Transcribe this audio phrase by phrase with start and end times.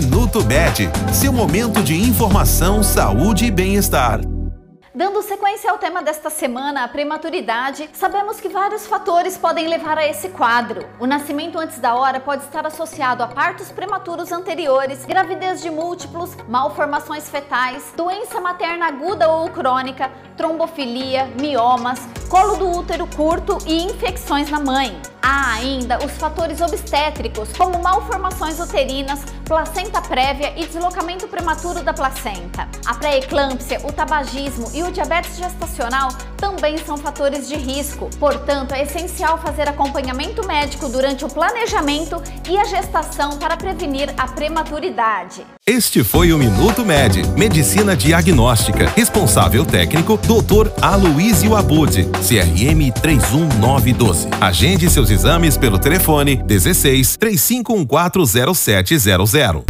[0.00, 4.20] Minuto Med, seu momento de informação, saúde e bem-estar.
[4.94, 10.06] Dando sequência ao tema desta semana, a prematuridade, sabemos que vários fatores podem levar a
[10.06, 10.86] esse quadro.
[11.00, 16.30] O nascimento antes da hora pode estar associado a partos prematuros anteriores, gravidez de múltiplos,
[16.48, 24.50] malformações fetais, doença materna aguda ou crônica, trombofilia, miomas, colo do útero curto e infecções
[24.50, 25.00] na mãe.
[25.22, 32.68] Há ainda os fatores obstétricos, como malformações uterinas, placenta prévia e deslocamento prematuro da placenta.
[32.86, 38.08] A pré-eclâmpsia, o tabagismo e o diabetes gestacional também são fatores de risco.
[38.18, 44.28] Portanto, é essencial fazer acompanhamento médico durante o planejamento e a gestação para prevenir a
[44.28, 45.44] prematuridade.
[45.66, 48.88] Este foi o Minuto Med, Medicina Diagnóstica.
[48.96, 50.70] Responsável técnico, Dr.
[50.80, 54.28] Aloysio Abud, CRM 31912.
[54.40, 59.62] Agende seus exames pelo telefone 16 35140700.